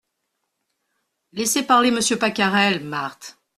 Laissez 1.31 1.61
parler 1.61 1.91
Monsieur 1.91 2.17
Pacarel, 2.17 2.83
Marthe. 2.83 3.37